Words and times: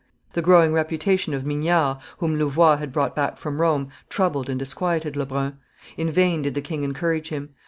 The 0.33 0.41
growing 0.41 0.73
reputation 0.73 1.31
of 1.35 1.45
Mignard, 1.45 1.99
whom 2.17 2.35
Louvois 2.39 2.77
had 2.77 2.91
brought 2.91 3.15
back 3.15 3.37
from 3.37 3.61
Rome, 3.61 3.89
troubled 4.09 4.49
and 4.49 4.57
disquieted 4.57 5.15
Lebrun. 5.15 5.59
In 5.95 6.09
vain 6.09 6.41
did 6.41 6.55
the 6.55 6.59
king 6.61 6.81
encourage 6.83 7.29
him. 7.29 7.49